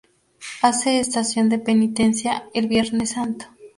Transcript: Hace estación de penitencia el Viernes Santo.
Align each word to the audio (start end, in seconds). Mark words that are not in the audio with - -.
Hace 0.63 0.99
estación 0.99 1.47
de 1.49 1.59
penitencia 1.59 2.49
el 2.55 2.67
Viernes 2.67 3.11
Santo. 3.11 3.45